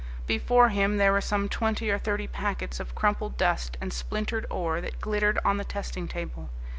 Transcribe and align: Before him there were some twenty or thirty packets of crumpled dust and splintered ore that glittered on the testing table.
Before 0.25 0.69
him 0.69 0.97
there 0.97 1.11
were 1.11 1.21
some 1.21 1.47
twenty 1.47 1.91
or 1.91 1.99
thirty 1.99 2.25
packets 2.25 2.79
of 2.79 2.95
crumpled 2.95 3.37
dust 3.37 3.77
and 3.79 3.93
splintered 3.93 4.47
ore 4.49 4.81
that 4.81 4.99
glittered 4.99 5.37
on 5.45 5.57
the 5.57 5.63
testing 5.63 6.07
table. 6.07 6.49